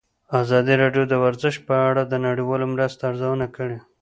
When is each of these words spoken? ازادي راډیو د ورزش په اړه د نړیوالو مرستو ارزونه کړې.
ازادي 0.41 0.73
راډیو 0.81 1.03
د 1.09 1.13
ورزش 1.23 1.55
په 1.67 1.75
اړه 1.89 2.01
د 2.05 2.13
نړیوالو 2.27 2.65
مرستو 2.73 3.01
ارزونه 3.09 3.45
کړې. 3.55 3.77